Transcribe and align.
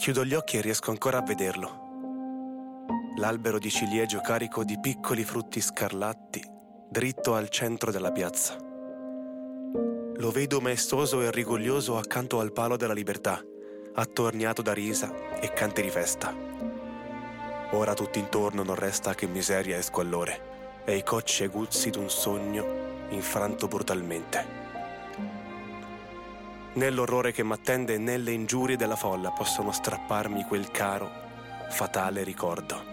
Chiudo 0.00 0.24
gli 0.24 0.32
occhi 0.32 0.56
e 0.56 0.62
riesco 0.62 0.90
ancora 0.90 1.18
a 1.18 1.22
vederlo. 1.22 2.88
L'albero 3.18 3.58
di 3.58 3.68
ciliegio 3.68 4.22
carico 4.22 4.64
di 4.64 4.80
piccoli 4.80 5.24
frutti 5.24 5.60
scarlatti, 5.60 6.42
dritto 6.88 7.34
al 7.34 7.50
centro 7.50 7.90
della 7.90 8.10
piazza. 8.10 8.56
Lo 10.16 10.30
vedo 10.30 10.62
maestoso 10.62 11.20
e 11.20 11.30
rigoglioso 11.30 11.98
accanto 11.98 12.40
al 12.40 12.50
palo 12.50 12.78
della 12.78 12.94
libertà, 12.94 13.44
attorniato 13.92 14.62
da 14.62 14.72
risa 14.72 15.38
e 15.38 15.52
canti 15.52 15.82
di 15.82 15.90
festa. 15.90 16.34
Ora 17.72 17.92
tutto 17.92 18.18
intorno 18.18 18.62
non 18.62 18.76
resta 18.76 19.14
che 19.14 19.26
miseria 19.26 19.76
e 19.76 19.82
squallore, 19.82 20.82
e 20.86 20.96
i 20.96 21.02
cocci 21.02 21.44
aguzzi 21.44 21.90
d'un 21.90 22.08
sogno 22.08 22.64
infranto 23.10 23.68
brutalmente. 23.68 24.69
Nell'orrore 26.72 27.32
che 27.32 27.42
m'attende 27.42 27.94
e 27.94 27.98
nelle 27.98 28.30
ingiurie 28.30 28.76
della 28.76 28.94
folla 28.94 29.30
possono 29.30 29.72
strapparmi 29.72 30.44
quel 30.44 30.70
caro, 30.70 31.10
fatale 31.68 32.22
ricordo. 32.22 32.90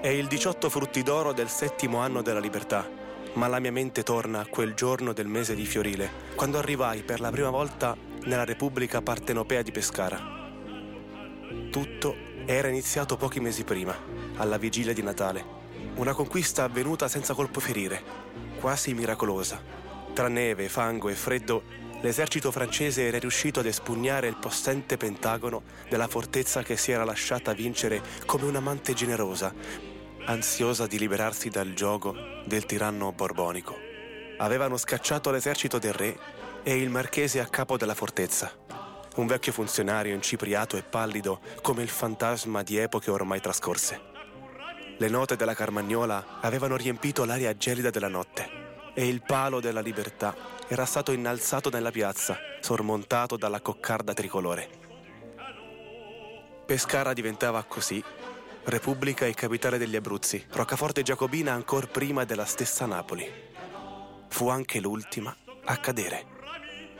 È 0.00 0.08
il 0.08 0.26
18 0.26 0.68
frutti 0.68 1.02
d'oro 1.02 1.32
del 1.32 1.48
settimo 1.48 1.98
anno 1.98 2.20
della 2.20 2.38
libertà, 2.38 2.86
ma 3.32 3.48
la 3.48 3.60
mia 3.60 3.72
mente 3.72 4.02
torna 4.02 4.40
a 4.40 4.46
quel 4.46 4.74
giorno 4.74 5.14
del 5.14 5.26
mese 5.26 5.54
di 5.54 5.64
Fiorile, 5.64 6.10
quando 6.34 6.58
arrivai 6.58 7.02
per 7.02 7.20
la 7.20 7.30
prima 7.30 7.50
volta 7.50 7.96
nella 8.24 8.44
Repubblica 8.44 9.00
Partenopea 9.00 9.62
di 9.62 9.72
Pescara. 9.72 10.20
Tutto 11.70 12.14
era 12.44 12.68
iniziato 12.68 13.16
pochi 13.16 13.40
mesi 13.40 13.64
prima, 13.64 13.96
alla 14.36 14.58
vigilia 14.58 14.92
di 14.92 15.02
Natale. 15.02 15.44
Una 15.98 16.14
conquista 16.14 16.62
avvenuta 16.62 17.08
senza 17.08 17.34
colpo 17.34 17.58
ferire, 17.58 18.00
quasi 18.60 18.94
miracolosa. 18.94 19.60
Tra 20.12 20.28
neve, 20.28 20.68
fango 20.68 21.08
e 21.08 21.14
freddo, 21.14 21.64
l'esercito 22.02 22.52
francese 22.52 23.08
era 23.08 23.18
riuscito 23.18 23.58
ad 23.58 23.66
espugnare 23.66 24.28
il 24.28 24.36
possente 24.36 24.96
pentagono 24.96 25.62
della 25.88 26.06
fortezza 26.06 26.62
che 26.62 26.76
si 26.76 26.92
era 26.92 27.04
lasciata 27.04 27.52
vincere 27.52 28.00
come 28.26 28.44
un'amante 28.44 28.94
generosa, 28.94 29.52
ansiosa 30.26 30.86
di 30.86 31.00
liberarsi 31.00 31.48
dal 31.48 31.72
gioco 31.74 32.14
del 32.46 32.64
tiranno 32.64 33.10
borbonico. 33.10 33.76
Avevano 34.36 34.76
scacciato 34.76 35.32
l'esercito 35.32 35.78
del 35.78 35.94
re 35.94 36.16
e 36.62 36.76
il 36.76 36.90
marchese 36.90 37.40
a 37.40 37.46
capo 37.46 37.76
della 37.76 37.96
fortezza, 37.96 38.56
un 39.16 39.26
vecchio 39.26 39.50
funzionario 39.50 40.14
incipriato 40.14 40.76
e 40.76 40.84
pallido 40.84 41.40
come 41.60 41.82
il 41.82 41.88
fantasma 41.88 42.62
di 42.62 42.76
epoche 42.76 43.10
ormai 43.10 43.40
trascorse. 43.40 44.17
Le 45.00 45.08
note 45.08 45.36
della 45.36 45.54
Carmagnola 45.54 46.40
avevano 46.40 46.74
riempito 46.74 47.24
l'aria 47.24 47.56
gelida 47.56 47.88
della 47.88 48.08
notte 48.08 48.90
e 48.94 49.06
il 49.06 49.22
palo 49.22 49.60
della 49.60 49.80
libertà 49.80 50.34
era 50.66 50.84
stato 50.84 51.12
innalzato 51.12 51.70
nella 51.70 51.92
piazza, 51.92 52.36
sormontato 52.60 53.36
dalla 53.36 53.60
coccarda 53.60 54.12
tricolore. 54.12 54.68
Pescara 56.66 57.12
diventava 57.12 57.62
così 57.62 58.02
Repubblica 58.64 59.24
e 59.24 59.34
capitale 59.34 59.78
degli 59.78 59.94
Abruzzi, 59.94 60.44
roccaforte 60.50 61.02
giacobina 61.02 61.52
ancora 61.52 61.86
prima 61.86 62.24
della 62.24 62.44
stessa 62.44 62.84
Napoli. 62.84 63.24
Fu 64.26 64.48
anche 64.48 64.80
l'ultima 64.80 65.34
a 65.66 65.76
cadere. 65.76 66.26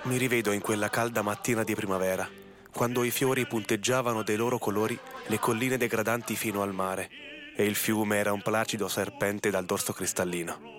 Mi 0.02 0.18
rivedo 0.18 0.52
in 0.52 0.60
quella 0.60 0.88
calda 0.88 1.22
mattina 1.22 1.64
di 1.64 1.74
primavera, 1.74 2.30
quando 2.70 3.02
i 3.02 3.10
fiori 3.10 3.44
punteggiavano 3.44 4.22
dei 4.22 4.36
loro 4.36 4.58
colori 4.58 4.96
le 5.26 5.38
colline 5.40 5.76
degradanti 5.76 6.36
fino 6.36 6.62
al 6.62 6.72
mare 6.72 7.27
e 7.58 7.64
il 7.64 7.74
fiume 7.74 8.18
era 8.18 8.32
un 8.32 8.40
placido 8.40 8.86
serpente 8.86 9.50
dal 9.50 9.64
dorso 9.64 9.92
cristallino. 9.92 10.76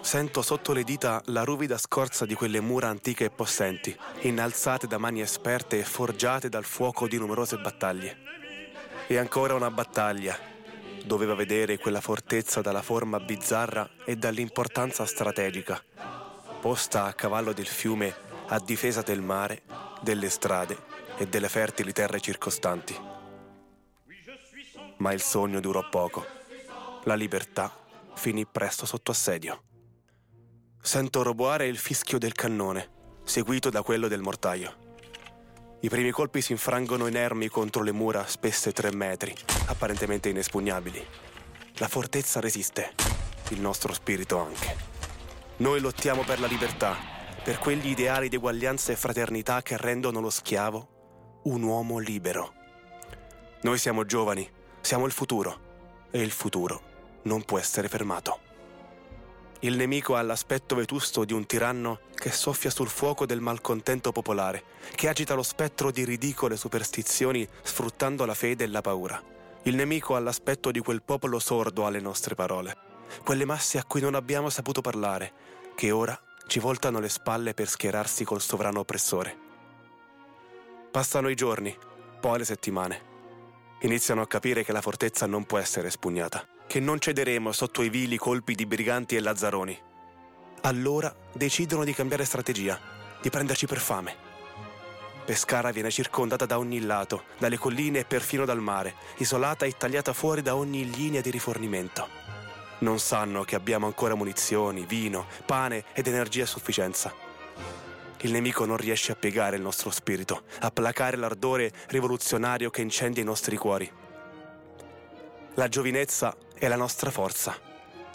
Sento 0.00 0.42
sotto 0.42 0.72
le 0.72 0.82
dita 0.82 1.22
la 1.26 1.44
ruvida 1.44 1.78
scorza 1.78 2.26
di 2.26 2.34
quelle 2.34 2.58
mura 2.58 2.88
antiche 2.88 3.26
e 3.26 3.30
possenti, 3.30 3.96
innalzate 4.22 4.88
da 4.88 4.98
mani 4.98 5.20
esperte 5.20 5.78
e 5.78 5.84
forgiate 5.84 6.48
dal 6.48 6.64
fuoco 6.64 7.06
di 7.06 7.16
numerose 7.16 7.56
battaglie. 7.58 8.18
E 9.06 9.16
ancora 9.16 9.54
una 9.54 9.70
battaglia. 9.70 10.36
Doveva 11.04 11.36
vedere 11.36 11.78
quella 11.78 12.00
fortezza 12.00 12.60
dalla 12.60 12.82
forma 12.82 13.20
bizzarra 13.20 13.88
e 14.04 14.16
dall'importanza 14.16 15.06
strategica, 15.06 15.80
posta 16.60 17.04
a 17.04 17.12
cavallo 17.12 17.52
del 17.52 17.68
fiume 17.68 18.25
a 18.48 18.60
difesa 18.60 19.02
del 19.02 19.20
mare, 19.20 19.62
delle 20.00 20.30
strade 20.30 20.76
e 21.16 21.26
delle 21.26 21.48
fertili 21.48 21.92
terre 21.92 22.20
circostanti. 22.20 22.96
Ma 24.98 25.12
il 25.12 25.20
sogno 25.20 25.60
durò 25.60 25.88
poco. 25.88 26.24
La 27.04 27.14
libertà 27.14 27.72
finì 28.14 28.46
presto 28.46 28.86
sotto 28.86 29.10
assedio. 29.10 29.62
Sento 30.80 31.22
roboare 31.22 31.66
il 31.66 31.78
fischio 31.78 32.18
del 32.18 32.32
cannone, 32.32 32.90
seguito 33.24 33.70
da 33.70 33.82
quello 33.82 34.06
del 34.08 34.20
mortaio. 34.20 34.84
I 35.80 35.88
primi 35.88 36.10
colpi 36.10 36.40
si 36.40 36.52
infrangono 36.52 37.06
inermi 37.06 37.48
contro 37.48 37.82
le 37.82 37.92
mura 37.92 38.26
spesse 38.26 38.72
tre 38.72 38.94
metri, 38.94 39.34
apparentemente 39.66 40.28
inespugnabili. 40.28 41.04
La 41.78 41.88
fortezza 41.88 42.40
resiste, 42.40 42.94
il 43.50 43.60
nostro 43.60 43.92
spirito 43.92 44.38
anche. 44.38 44.76
Noi 45.58 45.80
lottiamo 45.80 46.22
per 46.22 46.40
la 46.40 46.46
libertà, 46.46 47.15
per 47.46 47.60
quegli 47.60 47.90
ideali 47.90 48.28
di 48.28 48.34
eguaglianza 48.34 48.90
e 48.90 48.96
fraternità 48.96 49.62
che 49.62 49.76
rendono 49.76 50.18
lo 50.18 50.30
schiavo 50.30 51.42
un 51.44 51.62
uomo 51.62 51.98
libero. 51.98 52.52
Noi 53.60 53.78
siamo 53.78 54.04
giovani, 54.04 54.50
siamo 54.80 55.06
il 55.06 55.12
futuro, 55.12 56.08
e 56.10 56.22
il 56.22 56.32
futuro 56.32 57.20
non 57.22 57.44
può 57.44 57.56
essere 57.60 57.86
fermato. 57.86 58.40
Il 59.60 59.76
nemico 59.76 60.16
ha 60.16 60.22
l'aspetto 60.22 60.74
vetusto 60.74 61.24
di 61.24 61.34
un 61.34 61.46
tiranno 61.46 62.00
che 62.16 62.32
soffia 62.32 62.68
sul 62.68 62.88
fuoco 62.88 63.26
del 63.26 63.40
malcontento 63.40 64.10
popolare, 64.10 64.64
che 64.96 65.06
agita 65.06 65.34
lo 65.34 65.44
spettro 65.44 65.92
di 65.92 66.04
ridicole 66.04 66.56
superstizioni 66.56 67.46
sfruttando 67.62 68.24
la 68.24 68.34
fede 68.34 68.64
e 68.64 68.66
la 68.66 68.80
paura. 68.80 69.22
Il 69.62 69.76
nemico 69.76 70.16
ha 70.16 70.18
l'aspetto 70.18 70.72
di 70.72 70.80
quel 70.80 71.00
popolo 71.00 71.38
sordo 71.38 71.86
alle 71.86 72.00
nostre 72.00 72.34
parole, 72.34 72.76
quelle 73.22 73.44
masse 73.44 73.78
a 73.78 73.84
cui 73.84 74.00
non 74.00 74.16
abbiamo 74.16 74.50
saputo 74.50 74.80
parlare, 74.80 75.32
che 75.76 75.92
ora 75.92 76.20
ci 76.46 76.58
voltano 76.58 77.00
le 77.00 77.08
spalle 77.08 77.54
per 77.54 77.68
schierarsi 77.68 78.24
col 78.24 78.40
sovrano 78.40 78.80
oppressore. 78.80 79.36
Passano 80.90 81.28
i 81.28 81.34
giorni, 81.34 81.76
poi 82.20 82.38
le 82.38 82.44
settimane. 82.44 83.14
Iniziano 83.80 84.22
a 84.22 84.26
capire 84.26 84.64
che 84.64 84.72
la 84.72 84.80
fortezza 84.80 85.26
non 85.26 85.44
può 85.44 85.58
essere 85.58 85.90
spugnata 85.90 86.46
che 86.66 86.80
non 86.80 86.98
cederemo 86.98 87.52
sotto 87.52 87.82
i 87.82 87.88
vili 87.88 88.16
colpi 88.16 88.54
di 88.54 88.66
briganti 88.66 89.16
e 89.16 89.20
lazzaroni. 89.20 89.78
Allora 90.62 91.14
decidono 91.32 91.84
di 91.84 91.94
cambiare 91.94 92.24
strategia, 92.24 92.78
di 93.20 93.30
prenderci 93.30 93.66
per 93.66 93.78
fame. 93.78 94.24
Pescara 95.24 95.70
viene 95.70 95.90
circondata 95.90 96.46
da 96.46 96.58
ogni 96.58 96.80
lato, 96.80 97.24
dalle 97.38 97.56
colline 97.56 98.00
e 98.00 98.04
perfino 98.04 98.44
dal 98.44 98.60
mare, 98.60 98.94
isolata 99.18 99.64
e 99.64 99.76
tagliata 99.76 100.12
fuori 100.12 100.42
da 100.42 100.56
ogni 100.56 100.90
linea 100.90 101.20
di 101.20 101.30
rifornimento. 101.30 102.25
Non 102.78 102.98
sanno 102.98 103.44
che 103.44 103.54
abbiamo 103.54 103.86
ancora 103.86 104.14
munizioni, 104.14 104.84
vino, 104.84 105.26
pane 105.46 105.84
ed 105.94 106.06
energia 106.06 106.44
a 106.44 106.46
sufficienza. 106.46 107.12
Il 108.20 108.32
nemico 108.32 108.64
non 108.64 108.76
riesce 108.76 109.12
a 109.12 109.16
piegare 109.16 109.56
il 109.56 109.62
nostro 109.62 109.90
spirito, 109.90 110.42
a 110.60 110.70
placare 110.70 111.16
l'ardore 111.16 111.72
rivoluzionario 111.88 112.70
che 112.70 112.82
incendia 112.82 113.22
i 113.22 113.26
nostri 113.26 113.56
cuori. 113.56 113.90
La 115.54 115.68
giovinezza 115.68 116.36
è 116.54 116.68
la 116.68 116.76
nostra 116.76 117.10
forza, 117.10 117.56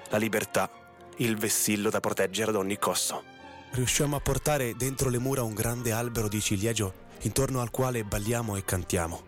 la 0.10 0.18
libertà, 0.18 0.70
il 1.18 1.38
vessillo 1.38 1.90
da 1.90 2.00
proteggere 2.00 2.52
ad 2.52 2.58
ogni 2.58 2.78
costo. 2.78 3.24
Riusciamo 3.72 4.16
a 4.16 4.20
portare 4.20 4.76
dentro 4.76 5.10
le 5.10 5.18
mura 5.18 5.44
un 5.44 5.54
grande 5.54 5.92
albero 5.92 6.28
di 6.28 6.42
ciliegio 6.42 7.10
intorno 7.22 7.62
al 7.62 7.72
quale 7.72 8.04
balliamo 8.04 8.56
e 8.56 8.66
cantiamo. 8.66 9.24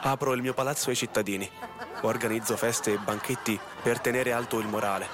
Apro 0.00 0.32
il 0.32 0.42
mio 0.42 0.54
palazzo 0.54 0.90
ai 0.90 0.96
cittadini, 0.96 1.48
organizzo 2.02 2.56
feste 2.56 2.92
e 2.92 2.98
banchetti 2.98 3.58
per 3.82 4.00
tenere 4.00 4.32
alto 4.32 4.58
il 4.58 4.66
morale, 4.66 5.06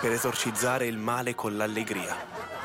per 0.00 0.12
esorcizzare 0.12 0.86
il 0.86 0.96
male 0.96 1.34
con 1.34 1.56
l'allegria. 1.56 2.16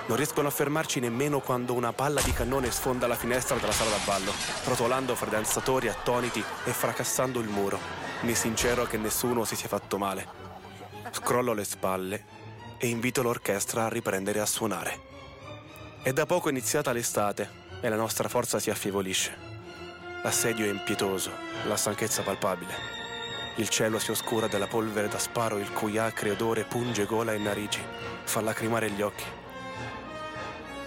Non 0.07 0.17
riescono 0.17 0.47
a 0.47 0.51
fermarci 0.51 0.99
nemmeno 0.99 1.39
quando 1.39 1.73
una 1.73 1.91
palla 1.91 2.21
di 2.21 2.31
cannone 2.31 2.69
sfonda 2.69 3.07
la 3.07 3.15
finestra 3.15 3.55
della 3.57 3.71
sala 3.71 3.89
da 3.89 4.03
ballo, 4.05 4.31
rotolando 4.65 5.15
fra 5.15 5.31
danzatori 5.31 5.87
attoniti 5.87 6.43
e 6.63 6.71
fracassando 6.71 7.39
il 7.39 7.47
muro. 7.47 7.79
Mi 8.21 8.35
sincero 8.35 8.85
che 8.85 8.97
nessuno 8.97 9.45
si 9.45 9.55
sia 9.55 9.67
fatto 9.67 9.97
male. 9.97 10.27
Scrollo 11.11 11.53
le 11.53 11.63
spalle 11.63 12.25
e 12.77 12.87
invito 12.87 13.23
l'orchestra 13.23 13.85
a 13.85 13.89
riprendere 13.89 14.39
a 14.39 14.45
suonare. 14.45 14.99
È 16.03 16.13
da 16.13 16.27
poco 16.27 16.49
iniziata 16.49 16.91
l'estate 16.91 17.49
e 17.81 17.89
la 17.89 17.95
nostra 17.95 18.29
forza 18.29 18.59
si 18.59 18.69
affievolisce. 18.69 19.35
L'assedio 20.21 20.65
è 20.65 20.69
impietoso, 20.69 21.31
la 21.67 21.75
stanchezza 21.75 22.21
palpabile. 22.21 23.04
Il 23.57 23.69
cielo 23.69 23.99
si 23.99 24.11
oscura 24.11 24.47
della 24.47 24.67
polvere 24.67 25.07
da 25.07 25.17
sparo 25.17 25.57
il 25.57 25.71
cui 25.71 25.97
acre 25.97 26.31
odore 26.31 26.65
punge 26.65 27.05
gola 27.05 27.31
e 27.31 27.37
narici, 27.37 27.81
fa 28.25 28.41
lacrimare 28.41 28.91
gli 28.91 29.01
occhi. 29.01 29.23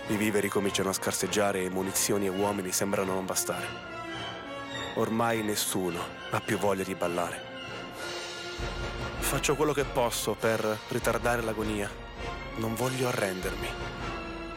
I 0.09 0.17
viveri 0.17 0.51
cominciano 0.51 0.91
a 0.91 0.93
scarseggiare 0.93 1.63
e 1.63 1.71
munizioni 1.71 2.27
e 2.27 2.29
uomini 2.29 2.71
sembrano 2.71 3.15
non 3.15 3.25
bastare. 3.25 3.67
Ormai 4.97 5.43
nessuno 5.43 5.99
ha 6.31 6.41
più 6.41 6.59
voglia 6.59 6.85
di 6.85 6.95
ballare. 6.95 7.41
Faccio 9.19 9.55
quello 9.57 9.73
che 9.73 9.85
posso 9.85 10.35
per 10.35 10.79
ritardare 10.89 11.41
l'agonia. 11.41 11.91
Non 12.57 12.75
voglio 12.75 13.09
arrendermi. 13.09 13.69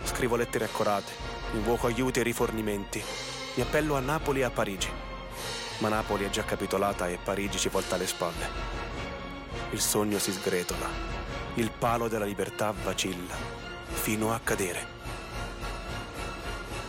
Scrivo 0.03 0.35
lettere 0.35 0.65
accorate, 0.65 1.13
invoco 1.53 1.87
aiuti 1.87 2.19
e 2.19 2.23
rifornimenti. 2.23 3.01
Mi 3.55 3.63
appello 3.63 3.95
a 3.95 4.01
Napoli 4.01 4.41
e 4.41 4.43
a 4.43 4.49
Parigi. 4.49 5.10
Ma 5.81 5.89
Napoli 5.89 6.25
è 6.25 6.29
già 6.29 6.43
capitolata 6.43 7.07
e 7.07 7.17
Parigi 7.17 7.57
ci 7.57 7.69
volta 7.69 7.95
alle 7.95 8.05
spalle. 8.05 8.47
Il 9.71 9.81
sogno 9.81 10.19
si 10.19 10.31
sgretola. 10.31 10.87
Il 11.55 11.71
palo 11.71 12.07
della 12.07 12.25
libertà 12.25 12.71
vacilla, 12.83 13.33
fino 13.87 14.31
a 14.31 14.39
cadere. 14.43 14.85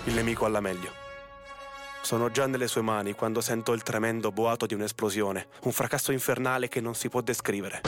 Il 0.04 0.12
nemico 0.12 0.44
alla 0.44 0.60
meglio. 0.60 0.92
Sono 2.02 2.30
già 2.30 2.46
nelle 2.46 2.68
sue 2.68 2.82
mani 2.82 3.14
quando 3.14 3.40
sento 3.40 3.72
il 3.72 3.82
tremendo 3.82 4.30
boato 4.30 4.66
di 4.66 4.74
un'esplosione, 4.74 5.46
un 5.62 5.72
fracasso 5.72 6.12
infernale 6.12 6.68
che 6.68 6.82
non 6.82 6.94
si 6.94 7.08
può 7.08 7.22
descrivere. 7.22 7.80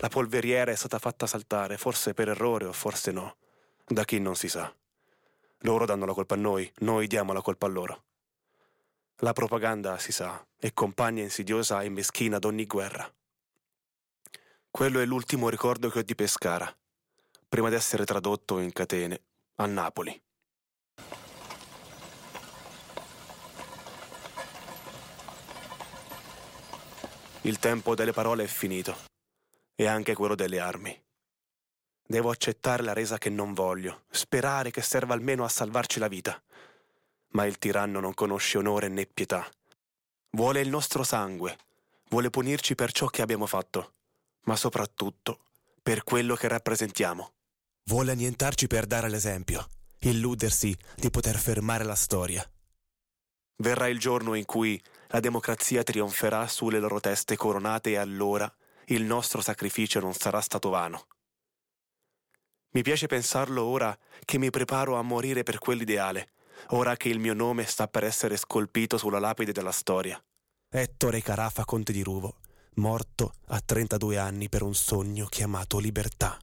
La 0.00 0.08
polveriera 0.08 0.70
è 0.70 0.74
stata 0.74 0.98
fatta 0.98 1.26
saltare, 1.26 1.78
forse 1.78 2.12
per 2.12 2.28
errore 2.28 2.66
o 2.66 2.72
forse 2.72 3.12
no. 3.12 3.36
Da 3.86 4.04
chi 4.04 4.18
non 4.18 4.36
si 4.36 4.46
sa. 4.46 4.70
Loro 5.60 5.86
danno 5.86 6.04
la 6.04 6.12
colpa 6.12 6.34
a 6.34 6.38
noi, 6.38 6.70
noi 6.80 7.06
diamo 7.06 7.32
la 7.32 7.40
colpa 7.40 7.64
a 7.64 7.70
loro. 7.70 8.04
La 9.20 9.32
propaganda, 9.32 9.98
si 9.98 10.12
sa, 10.12 10.46
è 10.58 10.74
compagna 10.74 11.22
insidiosa 11.22 11.80
e 11.80 11.88
meschina 11.88 12.38
d'ogni 12.38 12.66
guerra. 12.66 13.10
Quello 14.70 15.00
è 15.00 15.06
l'ultimo 15.06 15.48
ricordo 15.48 15.88
che 15.88 16.00
ho 16.00 16.02
di 16.02 16.14
Pescara, 16.14 16.70
prima 17.48 17.70
di 17.70 17.76
essere 17.76 18.04
tradotto 18.04 18.58
in 18.58 18.72
catene 18.72 19.22
a 19.54 19.64
Napoli. 19.64 20.22
Il 27.42 27.58
tempo 27.58 27.94
delle 27.94 28.12
parole 28.12 28.44
è 28.44 28.48
finito 28.48 29.14
e 29.76 29.86
anche 29.86 30.14
quello 30.14 30.34
delle 30.34 30.58
armi. 30.58 31.00
Devo 32.08 32.30
accettare 32.30 32.82
la 32.82 32.92
resa 32.92 33.18
che 33.18 33.30
non 33.30 33.52
voglio, 33.52 34.04
sperare 34.10 34.70
che 34.70 34.80
serva 34.80 35.14
almeno 35.14 35.44
a 35.44 35.48
salvarci 35.48 35.98
la 35.98 36.08
vita. 36.08 36.40
Ma 37.30 37.44
il 37.44 37.58
tiranno 37.58 38.00
non 38.00 38.14
conosce 38.14 38.58
onore 38.58 38.88
né 38.88 39.06
pietà. 39.06 39.46
Vuole 40.30 40.60
il 40.60 40.68
nostro 40.68 41.02
sangue, 41.02 41.56
vuole 42.08 42.30
punirci 42.30 42.74
per 42.74 42.92
ciò 42.92 43.06
che 43.06 43.22
abbiamo 43.22 43.46
fatto, 43.46 43.94
ma 44.44 44.56
soprattutto 44.56 45.40
per 45.82 46.04
quello 46.04 46.34
che 46.36 46.48
rappresentiamo. 46.48 47.32
Vuole 47.84 48.12
annientarci 48.12 48.66
per 48.66 48.86
dare 48.86 49.08
l'esempio, 49.08 49.66
illudersi 50.00 50.76
di 50.94 51.10
poter 51.10 51.36
fermare 51.36 51.84
la 51.84 51.94
storia. 51.94 52.48
Verrà 53.58 53.88
il 53.88 53.98
giorno 53.98 54.34
in 54.34 54.44
cui 54.44 54.80
la 55.08 55.20
democrazia 55.20 55.82
trionferà 55.82 56.46
sulle 56.46 56.78
loro 56.78 57.00
teste 57.00 57.36
coronate 57.36 57.90
e 57.90 57.96
allora 57.96 58.52
il 58.86 59.02
nostro 59.02 59.40
sacrificio 59.40 59.98
non 59.98 60.14
sarà 60.14 60.40
stato 60.40 60.68
vano. 60.68 61.06
Mi 62.70 62.82
piace 62.82 63.06
pensarlo 63.06 63.64
ora 63.64 63.96
che 64.24 64.38
mi 64.38 64.50
preparo 64.50 64.96
a 64.96 65.02
morire 65.02 65.42
per 65.42 65.58
quell'ideale, 65.58 66.32
ora 66.68 66.96
che 66.96 67.08
il 67.08 67.18
mio 67.18 67.34
nome 67.34 67.64
sta 67.64 67.88
per 67.88 68.04
essere 68.04 68.36
scolpito 68.36 68.98
sulla 68.98 69.18
lapide 69.18 69.52
della 69.52 69.72
storia. 69.72 70.22
Ettore 70.68 71.22
Carafa 71.22 71.64
Conte 71.64 71.92
di 71.92 72.02
Ruvo, 72.02 72.36
morto 72.74 73.34
a 73.46 73.60
32 73.60 74.18
anni 74.18 74.48
per 74.48 74.62
un 74.62 74.74
sogno 74.74 75.26
chiamato 75.26 75.78
libertà. 75.78 76.38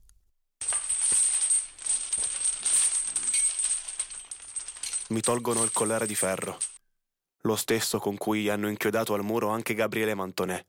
Mi 5.10 5.22
tolgono 5.22 5.64
il 5.64 5.72
collare 5.72 6.08
di 6.08 6.16
ferro, 6.16 6.58
lo 7.42 7.56
stesso 7.56 8.00
con 8.00 8.18
cui 8.18 8.50
hanno 8.50 8.70
inchiodato 8.70 9.14
al 9.14 9.24
muro 9.24 9.50
anche 9.50 9.76
Gabriele 9.76 10.16
Mantonè, 10.16 10.66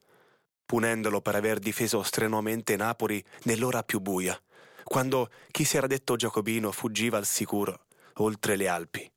punendolo 0.65 1.21
per 1.21 1.35
aver 1.35 1.59
difeso 1.59 2.03
strenuamente 2.03 2.77
Napoli 2.77 3.23
nell'ora 3.45 3.83
più 3.83 4.01
buia, 4.01 4.39
quando 4.83 5.31
chi 5.51 5.65
si 5.65 5.77
era 5.77 5.87
detto 5.87 6.17
giacobino 6.17 6.73
fuggiva 6.73 7.19
al 7.19 7.27
sicuro, 7.27 7.87
oltre 8.15 8.57
le 8.57 8.69
Alpi. 8.69 9.13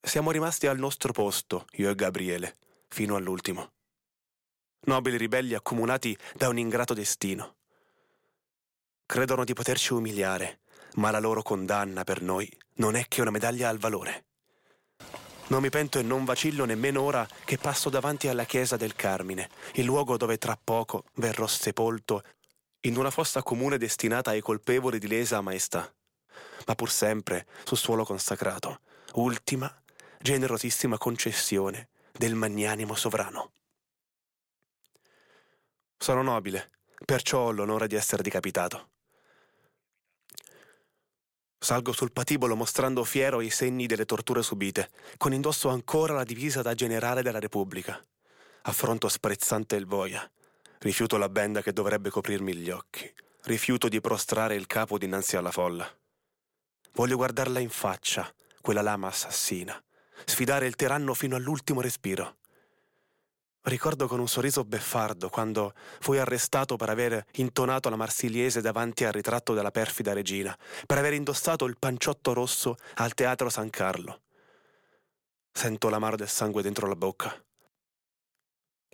Siamo 0.00 0.30
rimasti 0.30 0.66
al 0.66 0.78
nostro 0.78 1.12
posto, 1.12 1.66
io 1.72 1.90
e 1.90 1.94
Gabriele, 1.94 2.56
fino 2.88 3.16
all'ultimo. 3.16 3.72
Nobili 4.86 5.16
ribelli 5.16 5.54
accomunati 5.54 6.16
da 6.34 6.48
un 6.48 6.58
ingrato 6.58 6.94
destino. 6.94 7.56
Credono 9.04 9.44
di 9.44 9.52
poterci 9.52 9.92
umiliare, 9.92 10.60
ma 10.94 11.10
la 11.10 11.18
loro 11.18 11.42
condanna 11.42 12.04
per 12.04 12.22
noi 12.22 12.50
non 12.74 12.94
è 12.94 13.06
che 13.08 13.20
una 13.20 13.30
medaglia 13.30 13.68
al 13.68 13.78
valore. 13.78 14.27
Non 15.48 15.62
mi 15.62 15.70
pento 15.70 15.98
e 15.98 16.02
non 16.02 16.26
vacillo 16.26 16.66
nemmeno 16.66 17.00
ora 17.00 17.26
che 17.44 17.56
passo 17.56 17.88
davanti 17.88 18.28
alla 18.28 18.44
chiesa 18.44 18.76
del 18.76 18.94
Carmine, 18.94 19.48
il 19.74 19.84
luogo 19.84 20.18
dove 20.18 20.36
tra 20.36 20.58
poco 20.62 21.04
verrò 21.14 21.46
sepolto 21.46 22.22
in 22.80 22.98
una 22.98 23.10
fossa 23.10 23.42
comune 23.42 23.78
destinata 23.78 24.30
ai 24.30 24.42
colpevoli 24.42 24.98
di 24.98 25.08
lesa 25.08 25.40
maestà, 25.40 25.90
ma 26.66 26.74
pur 26.74 26.90
sempre 26.90 27.46
su 27.64 27.76
suolo 27.76 28.04
consacrato, 28.04 28.80
ultima, 29.14 29.74
generosissima 30.20 30.98
concessione 30.98 31.88
del 32.12 32.34
magnanimo 32.34 32.94
sovrano. 32.94 33.52
Sono 35.96 36.22
nobile, 36.22 36.72
perciò 37.06 37.46
ho 37.46 37.52
l'onore 37.52 37.86
di 37.86 37.96
essere 37.96 38.22
decapitato. 38.22 38.90
Salgo 41.60 41.92
sul 41.92 42.12
patibolo 42.12 42.54
mostrando 42.54 43.02
fiero 43.02 43.40
i 43.40 43.50
segni 43.50 43.86
delle 43.86 44.04
torture 44.04 44.42
subite, 44.42 44.90
con 45.16 45.32
indosso 45.32 45.68
ancora 45.68 46.14
la 46.14 46.22
divisa 46.22 46.62
da 46.62 46.72
generale 46.72 47.20
della 47.20 47.40
Repubblica. 47.40 48.02
Affronto 48.62 49.08
sprezzante 49.08 49.74
il 49.74 49.84
boia. 49.84 50.28
Rifiuto 50.78 51.16
la 51.16 51.28
benda 51.28 51.60
che 51.60 51.72
dovrebbe 51.72 52.10
coprirmi 52.10 52.54
gli 52.54 52.70
occhi. 52.70 53.12
Rifiuto 53.42 53.88
di 53.88 54.00
prostrare 54.00 54.54
il 54.54 54.66
capo 54.66 54.98
dinanzi 54.98 55.36
alla 55.36 55.50
folla. 55.50 55.88
Voglio 56.92 57.16
guardarla 57.16 57.58
in 57.58 57.70
faccia, 57.70 58.32
quella 58.60 58.82
lama 58.82 59.08
assassina. 59.08 59.82
Sfidare 60.24 60.66
il 60.66 60.76
tiranno 60.76 61.12
fino 61.14 61.34
all'ultimo 61.34 61.80
respiro. 61.80 62.37
Ricordo 63.62 64.06
con 64.06 64.20
un 64.20 64.28
sorriso 64.28 64.64
beffardo 64.64 65.28
quando 65.28 65.74
fui 66.00 66.18
arrestato 66.18 66.76
per 66.76 66.88
aver 66.88 67.24
intonato 67.34 67.90
la 67.90 67.96
marsiliese 67.96 68.60
davanti 68.60 69.04
al 69.04 69.12
ritratto 69.12 69.52
della 69.52 69.70
perfida 69.70 70.12
regina, 70.12 70.56
per 70.86 70.98
aver 70.98 71.12
indossato 71.12 71.64
il 71.66 71.76
panciotto 71.78 72.32
rosso 72.32 72.76
al 72.94 73.14
teatro 73.14 73.50
San 73.50 73.68
Carlo. 73.68 74.22
Sento 75.52 75.88
l'amaro 75.88 76.16
del 76.16 76.28
sangue 76.28 76.62
dentro 76.62 76.86
la 76.86 76.96
bocca. 76.96 77.34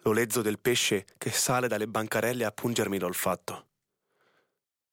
L'olezzo 0.03 0.43
del 0.43 0.59
pesce 0.59 1.07
che 1.19 1.31
sale 1.31 1.69
dalle 1.69 1.87
bancarelle 1.87 2.45
a 2.45 2.51
pungermi 2.51 2.99
l'olfatto. 2.99 3.67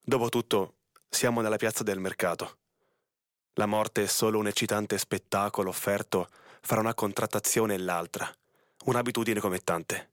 Dopotutto, 0.00 0.74
siamo 1.08 1.40
nella 1.40 1.56
piazza 1.56 1.82
del 1.82 1.98
mercato. 1.98 2.58
La 3.54 3.66
morte 3.66 4.04
è 4.04 4.06
solo 4.06 4.38
un 4.38 4.46
eccitante 4.46 4.96
spettacolo 4.96 5.68
offerto 5.68 6.28
fra 6.60 6.80
una 6.80 6.94
contrattazione 6.94 7.74
e 7.74 7.78
l'altra, 7.78 8.32
un'abitudine 8.84 9.40
come 9.40 9.58
tante. 9.60 10.10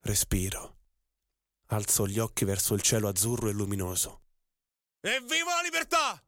Respiro. 0.00 0.76
Alzo 1.66 2.06
gli 2.06 2.18
occhi 2.18 2.44
verso 2.44 2.74
il 2.74 2.82
cielo 2.82 3.08
azzurro 3.08 3.48
e 3.48 3.52
luminoso. 3.52 4.22
Evviva 5.00 5.54
la 5.54 5.62
libertà! 5.62 6.22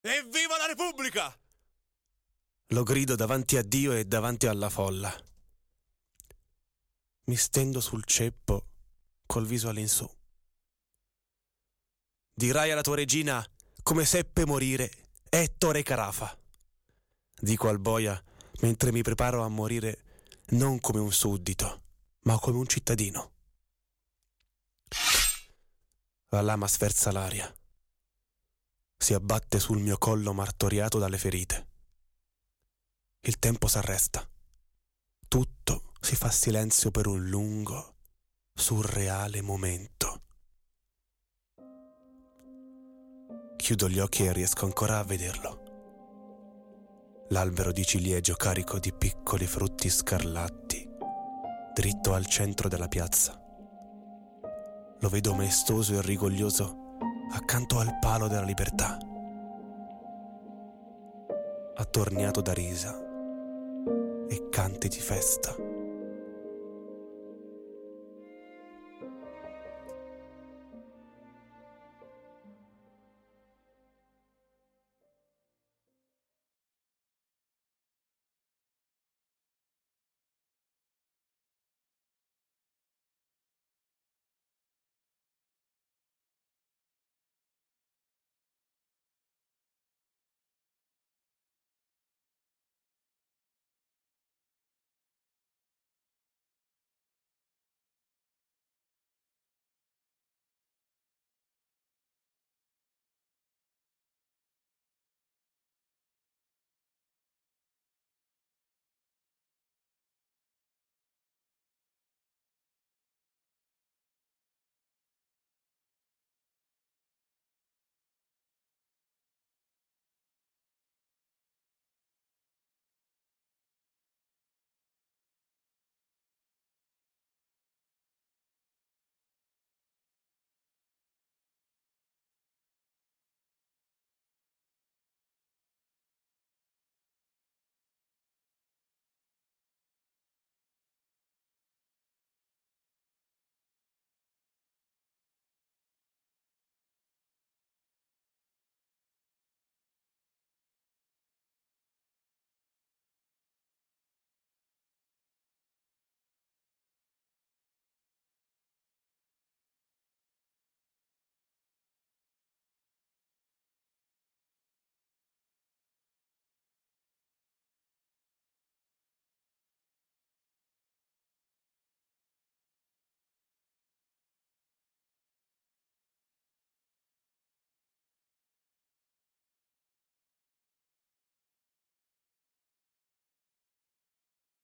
Evviva 0.00 0.56
la 0.56 0.66
Repubblica! 0.66 1.36
Lo 2.68 2.82
grido 2.84 3.16
davanti 3.16 3.56
a 3.56 3.62
Dio 3.62 3.92
e 3.92 4.04
davanti 4.04 4.46
alla 4.46 4.70
folla. 4.70 5.14
Mi 7.24 7.36
stendo 7.36 7.80
sul 7.80 8.04
ceppo 8.04 8.66
col 9.26 9.46
viso 9.46 9.68
all'insù. 9.68 10.08
Dirai 12.34 12.70
alla 12.70 12.80
tua 12.80 12.96
regina 12.96 13.44
come 13.82 14.04
seppe 14.04 14.46
morire 14.46 14.90
Ettore 15.28 15.82
Carafa. 15.82 16.36
Dico 17.34 17.68
al 17.68 17.78
boia 17.78 18.20
mentre 18.60 18.92
mi 18.92 19.02
preparo 19.02 19.42
a 19.42 19.48
morire 19.48 20.11
non 20.52 20.80
come 20.80 21.00
un 21.00 21.12
suddito, 21.12 21.82
ma 22.22 22.38
come 22.38 22.58
un 22.58 22.66
cittadino. 22.66 23.30
La 26.28 26.40
lama 26.40 26.66
sferza 26.66 27.10
l'aria. 27.12 27.52
Si 28.96 29.14
abbatte 29.14 29.58
sul 29.58 29.78
mio 29.78 29.98
collo 29.98 30.32
martoriato 30.32 30.98
dalle 30.98 31.18
ferite. 31.18 31.68
Il 33.20 33.38
tempo 33.38 33.66
s'arresta. 33.66 34.28
Tutto 35.28 35.92
si 36.00 36.16
fa 36.16 36.30
silenzio 36.30 36.90
per 36.90 37.06
un 37.06 37.28
lungo, 37.28 37.96
surreale 38.52 39.40
momento. 39.40 40.22
Chiudo 43.56 43.88
gli 43.88 43.98
occhi 43.98 44.24
e 44.24 44.32
riesco 44.32 44.64
ancora 44.64 44.98
a 44.98 45.04
vederlo. 45.04 45.61
L'albero 47.32 47.72
di 47.72 47.82
ciliegio 47.82 48.34
carico 48.34 48.78
di 48.78 48.92
piccoli 48.92 49.46
frutti 49.46 49.88
scarlatti, 49.88 50.86
dritto 51.72 52.12
al 52.12 52.26
centro 52.26 52.68
della 52.68 52.88
piazza. 52.88 53.32
Lo 54.98 55.08
vedo 55.08 55.32
maestoso 55.32 55.94
e 55.94 56.02
rigoglioso 56.02 56.98
accanto 57.32 57.78
al 57.78 57.96
palo 57.98 58.28
della 58.28 58.44
libertà, 58.44 58.98
attorniato 61.76 62.42
da 62.42 62.52
risa 62.52 63.02
e 64.28 64.48
canti 64.50 64.88
di 64.88 65.00
festa. 65.00 65.71